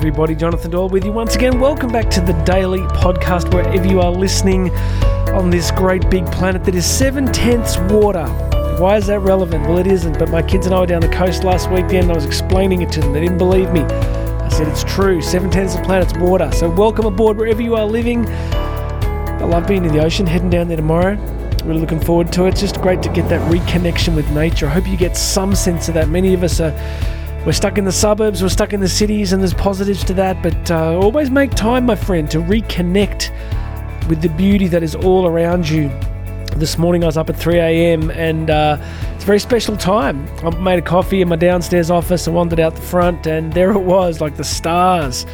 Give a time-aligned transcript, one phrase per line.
[0.00, 0.34] everybody.
[0.34, 1.60] Jonathan Doyle with you once again.
[1.60, 4.70] Welcome back to the Daily Podcast, wherever you are listening
[5.34, 8.26] on this great big planet that is seven tenths water.
[8.80, 9.68] Why is that relevant?
[9.68, 12.12] Well, it isn't, but my kids and I were down the coast last weekend and
[12.12, 13.12] I was explaining it to them.
[13.12, 13.82] They didn't believe me.
[13.82, 15.20] I said, It's true.
[15.20, 16.50] Seven tenths of the planet's water.
[16.52, 18.26] So, welcome aboard wherever you are living.
[18.26, 21.16] I love being in the ocean, heading down there tomorrow.
[21.66, 22.52] Really looking forward to it.
[22.52, 24.66] It's just great to get that reconnection with nature.
[24.66, 26.08] I hope you get some sense of that.
[26.08, 26.70] Many of us are
[27.46, 30.42] we're stuck in the suburbs, we're stuck in the cities, and there's positives to that,
[30.42, 33.30] but uh, always make time, my friend, to reconnect
[34.08, 35.88] with the beauty that is all around you.
[36.56, 38.10] This morning I was up at 3 a.m.
[38.10, 38.76] and uh,
[39.14, 40.28] it's a very special time.
[40.44, 43.70] I made a coffee in my downstairs office and wandered out the front, and there
[43.70, 45.24] it was, like the stars.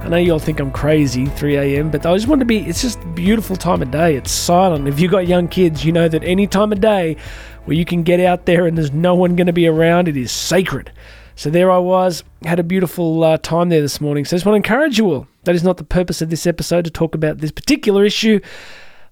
[0.00, 2.58] I know you all think I'm crazy, 3 a.m., but I just want to be,
[2.58, 4.16] it's just a beautiful time of day.
[4.16, 4.86] It's silent.
[4.86, 7.16] If you've got young kids, you know that any time of day
[7.64, 10.16] where you can get out there and there's no one going to be around, it
[10.18, 10.92] is sacred.
[11.36, 14.24] So there I was, had a beautiful uh, time there this morning.
[14.24, 15.26] So I just want to encourage you all.
[15.44, 18.40] That is not the purpose of this episode to talk about this particular issue,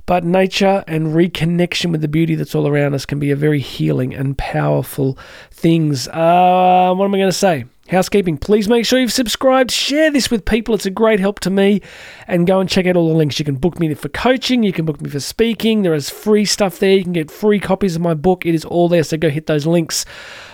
[0.06, 3.60] but nature and reconnection with the beauty that's all around us can be a very
[3.60, 5.18] healing and powerful
[5.50, 6.08] things.
[6.08, 7.64] Uh, what am I going to say?
[7.88, 10.74] Housekeeping, please make sure you've subscribed, share this with people.
[10.74, 11.82] It's a great help to me.
[12.28, 13.38] And go and check out all the links.
[13.38, 15.82] You can book me for coaching, you can book me for speaking.
[15.82, 16.96] There is free stuff there.
[16.96, 18.46] You can get free copies of my book.
[18.46, 19.02] It is all there.
[19.02, 20.06] So go hit those links.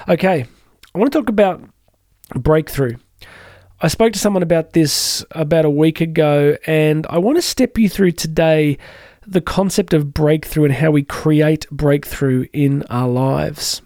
[0.09, 0.47] Okay,
[0.95, 1.63] I want to talk about
[2.35, 2.97] breakthrough.
[3.81, 7.79] I spoke to someone about this about a week ago, and I want to step
[7.79, 8.79] you through today
[9.27, 13.83] the concept of breakthrough and how we create breakthrough in our lives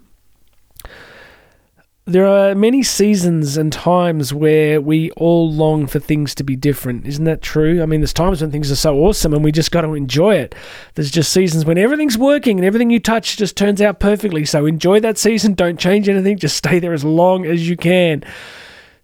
[2.05, 7.07] there are many seasons and times where we all long for things to be different.
[7.07, 7.81] Isn't that true?
[7.81, 10.35] I mean, there's times when things are so awesome and we just got to enjoy
[10.35, 10.53] it.
[10.95, 14.45] There's just seasons when everything's working and everything you touch just turns out perfectly.
[14.45, 15.55] So enjoy that season.
[15.55, 16.39] Don't change anything.
[16.39, 18.25] Just stay there as long as you can.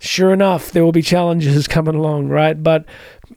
[0.01, 2.61] Sure enough, there will be challenges coming along, right?
[2.61, 2.85] But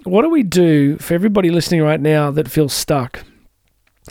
[0.06, 3.24] what do we do for everybody listening right now that feels stuck?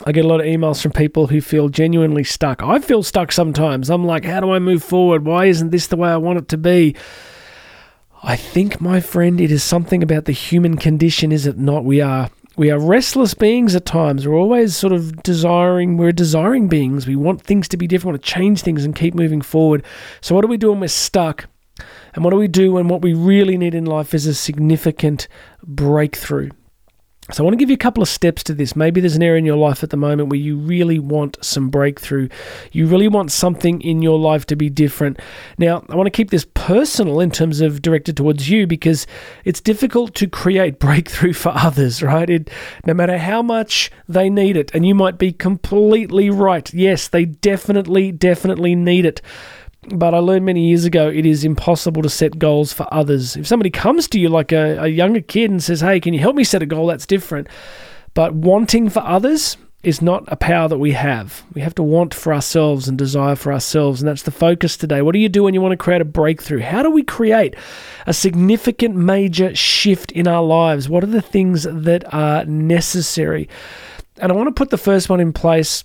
[0.06, 2.62] I get a lot of emails from people who feel genuinely stuck.
[2.62, 3.90] I feel stuck sometimes.
[3.90, 5.24] I'm like, how do I move forward?
[5.24, 6.94] Why isn't this the way I want it to be?
[8.22, 11.84] I think, my friend, it is something about the human condition, is it not?
[11.84, 14.26] We are we are restless beings at times.
[14.26, 17.06] We're always sort of desiring, we're desiring beings.
[17.06, 19.82] We want things to be different, we want to change things and keep moving forward.
[20.20, 21.46] So what do we do when we're stuck?
[22.14, 25.26] And what do we do when what we really need in life is a significant
[25.64, 26.50] breakthrough?
[27.32, 28.74] So I want to give you a couple of steps to this.
[28.74, 31.70] Maybe there's an area in your life at the moment where you really want some
[31.70, 32.28] breakthrough.
[32.72, 35.18] You really want something in your life to be different.
[35.58, 39.06] Now, I want to keep this personal in terms of directed towards you because
[39.44, 42.28] it's difficult to create breakthrough for others, right?
[42.28, 42.50] It,
[42.86, 46.72] no matter how much they need it, and you might be completely right.
[46.72, 49.20] Yes, they definitely, definitely need it
[49.92, 53.36] but I learned many years ago it is impossible to set goals for others.
[53.36, 56.20] If somebody comes to you like a, a younger kid and says, Hey, can you
[56.20, 56.86] help me set a goal?
[56.86, 57.48] That's different.
[58.14, 61.42] But wanting for others is not a power that we have.
[61.54, 64.02] We have to want for ourselves and desire for ourselves.
[64.02, 65.00] And that's the focus today.
[65.00, 66.60] What do you do when you want to create a breakthrough?
[66.60, 67.56] How do we create
[68.06, 70.88] a significant major shift in our lives?
[70.88, 73.48] What are the things that are necessary?
[74.18, 75.82] And I want to put the first one in place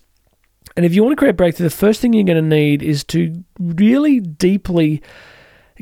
[0.76, 3.04] and if you want to create breakthrough, the first thing you're going to need is
[3.06, 5.02] to really deeply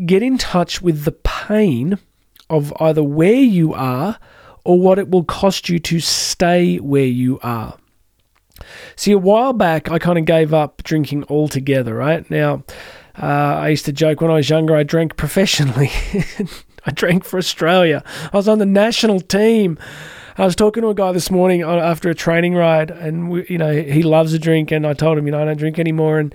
[0.06, 1.98] get in touch with the pain
[2.50, 4.20] of either where you are
[4.64, 7.78] or what it will cost you to stay where you are.
[8.96, 12.30] See, a while back, I kind of gave up drinking altogether, right?
[12.30, 12.64] Now,
[13.22, 15.92] uh, I used to joke when I was younger, I drank professionally.
[16.86, 18.03] I drank for Australia.
[18.32, 19.78] I was on the national team.
[20.38, 23.46] I was talking to a guy this morning uh, after a training ride, and we,
[23.48, 25.78] you know he loves a drink, and I told him, you know, I don't drink
[25.80, 26.34] anymore, and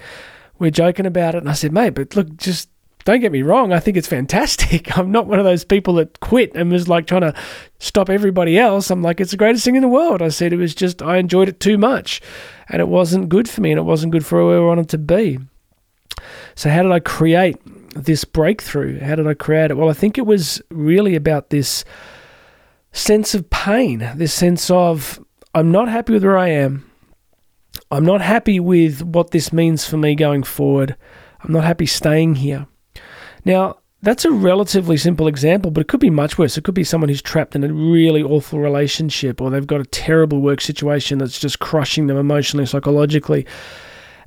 [0.59, 2.69] we're joking about it, and I said, mate, but look, just
[3.05, 4.97] don't get me wrong, I think it's fantastic.
[4.99, 7.35] I'm not one of those people that quit and was like trying to
[7.79, 8.91] stop everybody else.
[8.91, 10.21] I'm like, it's the greatest thing in the world.
[10.21, 12.21] I said it was just I enjoyed it too much,
[12.69, 14.99] and it wasn't good for me, and it wasn't good for where I wanted to
[14.99, 15.39] be.
[16.55, 17.57] So how did I create
[17.95, 19.01] this breakthrough?
[19.01, 19.77] How did I create it?
[19.77, 21.85] Well, I think it was really about this
[22.93, 25.23] sense of pain, this sense of
[25.55, 26.91] I'm not happy with where I am.
[27.91, 30.97] I'm not happy with what this means for me going forward.
[31.41, 32.67] I'm not happy staying here.
[33.45, 36.57] Now, that's a relatively simple example, but it could be much worse.
[36.57, 39.87] It could be someone who's trapped in a really awful relationship or they've got a
[39.87, 43.47] terrible work situation that's just crushing them emotionally, psychologically.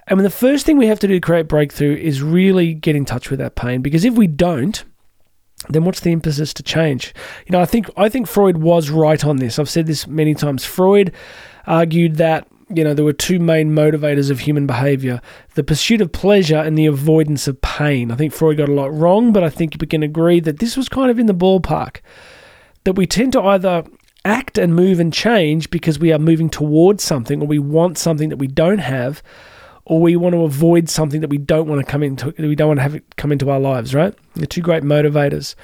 [0.08, 3.06] And the first thing we have to do to create breakthrough is really get in
[3.06, 4.84] touch with that pain because if we don't,
[5.70, 7.14] then what's the impetus to change?
[7.46, 9.60] You know, I think I think Freud was right on this.
[9.60, 10.66] I've said this many times.
[10.66, 11.14] Freud
[11.66, 15.22] argued that you know, there were two main motivators of human behavior
[15.56, 18.12] the pursuit of pleasure and the avoidance of pain.
[18.12, 20.78] I think Freud got a lot wrong, but I think we can agree that this
[20.78, 21.98] was kind of in the ballpark.
[22.86, 23.84] That we tend to either
[24.24, 28.30] act and move and change because we are moving towards something or we want something
[28.30, 29.22] that we don't have
[29.86, 32.68] or we want to avoid something that we don't want to come into we don't
[32.68, 34.14] want to have it come into our lives right?
[34.36, 35.56] The two great motivators.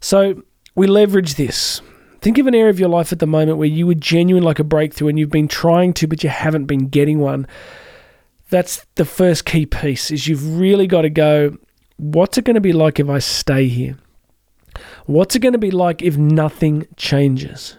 [0.00, 0.42] So
[0.74, 1.80] we leverage this.
[2.20, 4.58] Think of an area of your life at the moment where you were genuine like
[4.58, 7.46] a breakthrough and you've been trying to but you haven't been getting one.
[8.50, 11.56] That's the first key piece is you've really got to go
[11.96, 13.96] what's it going to be like if i stay here?
[15.06, 17.76] What's it going to be like if nothing changes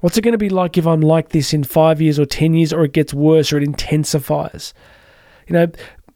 [0.00, 2.54] What's it going to be like if I'm like this in five years or 10
[2.54, 4.74] years, or it gets worse or it intensifies?
[5.48, 5.66] You know,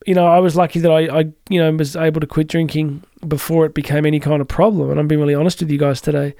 [0.06, 3.02] you know, I was lucky that I, I, you know, was able to quit drinking
[3.26, 4.90] before it became any kind of problem.
[4.90, 6.34] And I'm being really honest with you guys today.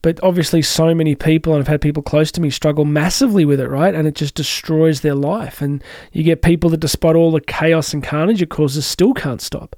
[0.00, 3.60] But obviously, so many people, and I've had people close to me struggle massively with
[3.60, 3.94] it, right?
[3.94, 5.60] And it just destroys their life.
[5.60, 5.82] And
[6.12, 9.74] you get people that, despite all the chaos and carnage it causes, still can't stop.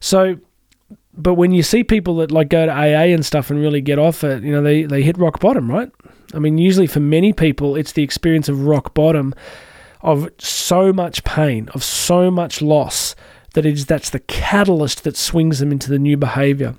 [0.00, 0.36] So,
[1.14, 3.98] but when you see people that like go to AA and stuff and really get
[3.98, 5.90] off it, you know, they, they hit rock bottom, right?
[6.34, 9.34] I mean, usually for many people, it's the experience of rock bottom,
[10.00, 13.14] of so much pain, of so much loss,
[13.54, 16.74] that it is that's the catalyst that swings them into the new behavior.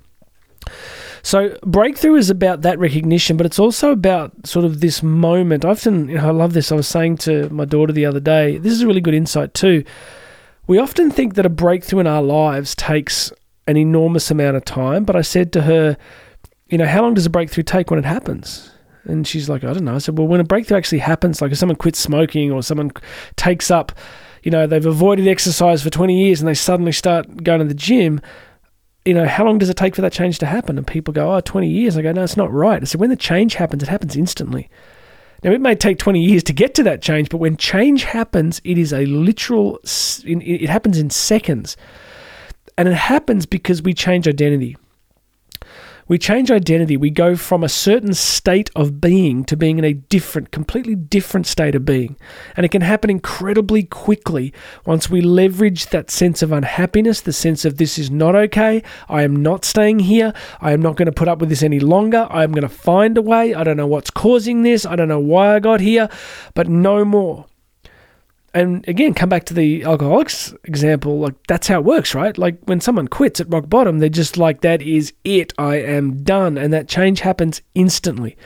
[1.22, 5.64] So breakthrough is about that recognition, but it's also about sort of this moment.
[5.64, 6.72] I often, you know, I love this.
[6.72, 9.54] I was saying to my daughter the other day, this is a really good insight
[9.54, 9.86] too.
[10.66, 13.32] We often think that a breakthrough in our lives takes
[13.68, 15.98] an enormous amount of time, but I said to her,
[16.68, 18.72] you know, how long does a breakthrough take when it happens?
[19.06, 19.96] And she's like, I don't know.
[19.96, 22.92] I said, well, when a breakthrough actually happens, like if someone quits smoking or someone
[23.36, 23.92] takes up,
[24.44, 27.74] you know, they've avoided exercise for 20 years and they suddenly start going to the
[27.74, 28.22] gym,
[29.06, 30.78] you know, how long does it take for that change to happen?
[30.78, 31.98] And people go, oh, 20 years.
[31.98, 32.82] I go, no, it's not right.
[32.82, 34.70] I said, when the change happens, it happens instantly.
[35.44, 38.62] Now, it may take 20 years to get to that change, but when change happens,
[38.64, 39.80] it is a literal,
[40.24, 41.76] it happens in seconds.
[42.78, 44.78] And it happens because we change identity.
[46.08, 46.98] We change identity.
[46.98, 51.48] We go from a certain state of being to being in a different, completely different
[51.48, 52.18] state of being.
[52.58, 54.54] And it can happen incredibly quickly
[54.86, 58.84] once we leverage that sense of unhappiness, the sense of this is not okay.
[59.08, 60.34] I am not staying here.
[60.60, 62.28] I am not going to put up with this any longer.
[62.30, 63.54] I am going to find a way.
[63.54, 64.86] I don't know what's causing this.
[64.86, 66.10] I don't know why I got here,
[66.54, 67.46] but no more
[68.54, 71.20] and again, come back to the alcoholics example.
[71.20, 72.38] Like that's how it works, right?
[72.38, 75.54] Like when someone quits at rock bottom, they're just like, "That is it.
[75.58, 78.38] I am done," and that change happens instantly.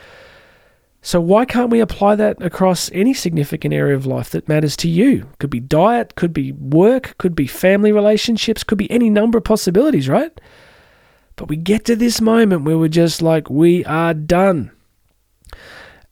[1.00, 4.88] So why can't we apply that across any significant area of life that matters to
[4.88, 5.28] you?
[5.38, 9.44] Could be diet, could be work, could be family relationships, could be any number of
[9.44, 10.38] possibilities, right?
[11.36, 14.72] But we get to this moment where we're just like, we are done.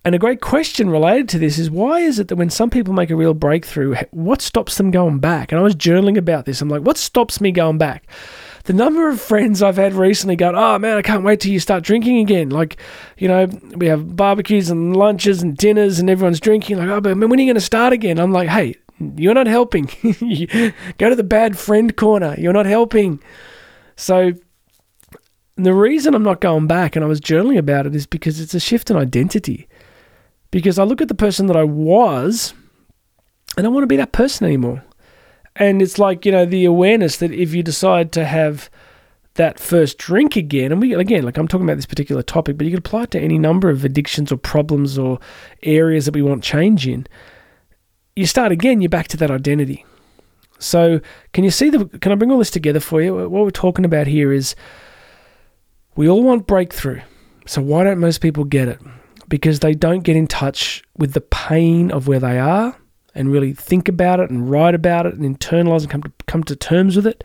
[0.06, 2.94] And a great question related to this is why is it that when some people
[2.94, 5.50] make a real breakthrough, what stops them going back?
[5.50, 6.60] And I was journaling about this.
[6.60, 8.06] I'm like, what stops me going back?
[8.66, 11.58] The number of friends I've had recently going, oh man, I can't wait till you
[11.58, 12.50] start drinking again.
[12.50, 12.76] Like,
[13.18, 16.78] you know, we have barbecues and lunches and dinners and everyone's drinking.
[16.78, 18.20] Like, oh, but when are you going to start again?
[18.20, 18.76] I'm like, hey,
[19.16, 19.86] you're not helping.
[20.98, 22.36] Go to the bad friend corner.
[22.38, 23.20] You're not helping.
[23.96, 24.34] So
[25.56, 28.54] the reason I'm not going back, and I was journaling about it, is because it's
[28.54, 29.66] a shift in identity
[30.56, 32.54] because I look at the person that I was
[33.58, 34.82] and I want to be that person anymore.
[35.54, 38.70] And it's like, you know, the awareness that if you decide to have
[39.34, 42.64] that first drink again, and we again, like I'm talking about this particular topic, but
[42.64, 45.18] you can apply it to any number of addictions or problems or
[45.62, 47.06] areas that we want change in.
[48.14, 49.84] You start again, you're back to that identity.
[50.58, 51.02] So,
[51.34, 51.84] can you see the?
[51.98, 53.14] Can I bring all this together for you?
[53.14, 54.56] What we're talking about here is
[55.96, 57.02] we all want breakthrough.
[57.44, 58.80] So, why don't most people get it?
[59.28, 62.76] Because they don't get in touch with the pain of where they are
[63.14, 66.44] and really think about it and write about it and internalize and come to, come
[66.44, 67.24] to terms with it.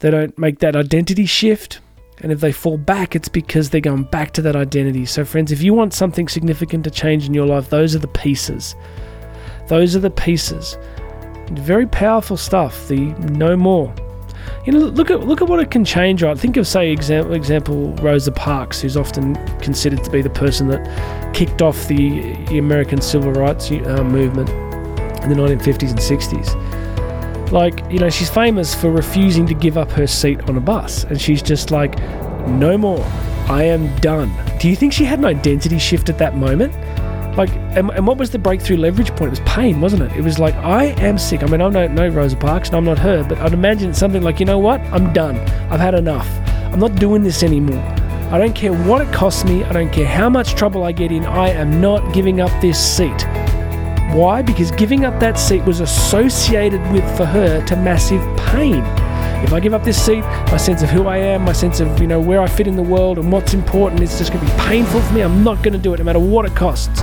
[0.00, 1.80] They don't make that identity shift.
[2.18, 5.04] And if they fall back, it's because they're going back to that identity.
[5.04, 8.08] So, friends, if you want something significant to change in your life, those are the
[8.08, 8.74] pieces.
[9.68, 10.78] Those are the pieces.
[11.50, 12.88] Very powerful stuff.
[12.88, 13.00] The
[13.30, 13.94] no more
[14.66, 16.22] you know, look at look at what it can change.
[16.22, 20.66] Right, think of say example example Rosa Parks, who's often considered to be the person
[20.68, 24.48] that kicked off the, American civil rights uh, movement
[25.22, 27.52] in the 1950s and 60s.
[27.52, 31.04] Like, you know, she's famous for refusing to give up her seat on a bus,
[31.04, 31.96] and she's just like,
[32.48, 33.04] no more.
[33.48, 34.32] I am done.
[34.58, 36.74] Do you think she had an identity shift at that moment?
[37.36, 39.24] Like, and, and, what was the breakthrough leverage point?
[39.24, 40.12] It was pain, wasn't it?
[40.12, 41.42] It was like, I am sick.
[41.42, 44.22] I mean, I'm no, no Rosa Parks and I'm not her, but I'd imagine something
[44.22, 44.80] like, you know what?
[44.92, 45.36] I'm done.
[45.70, 46.28] I've had enough.
[46.72, 47.82] I'm not doing this anymore.
[48.32, 49.64] I don't care what it costs me.
[49.64, 51.26] I don't care how much trouble I get in.
[51.26, 53.26] I am not giving up this seat.
[54.14, 54.40] Why?
[54.40, 58.82] Because giving up that seat was associated with, for her, to massive pain.
[59.44, 62.00] If I give up this seat, my sense of who I am, my sense of
[62.00, 64.50] you know where I fit in the world and what's important, it's just going to
[64.50, 65.20] be painful for me.
[65.20, 67.02] I'm not going to do it, no matter what it costs.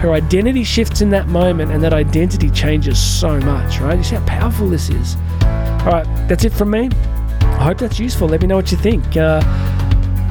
[0.00, 3.80] Her identity shifts in that moment, and that identity changes so much.
[3.80, 3.98] Right?
[3.98, 5.16] You see how powerful this is.
[5.42, 6.88] All right, that's it from me.
[7.42, 8.26] I hope that's useful.
[8.26, 9.16] Let me know what you think.
[9.16, 9.42] Uh,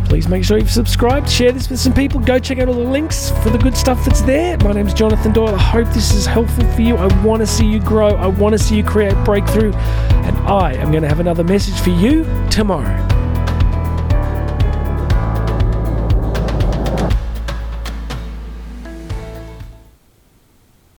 [0.06, 2.20] please make sure you've subscribed, share this with some people.
[2.20, 4.58] Go check out all the links for the good stuff that's there.
[4.58, 5.54] My name's Jonathan Doyle.
[5.54, 6.96] I hope this is helpful for you.
[6.96, 8.10] I want to see you grow.
[8.10, 9.74] I want to see you create breakthrough.
[9.74, 13.19] And I am going to have another message for you tomorrow.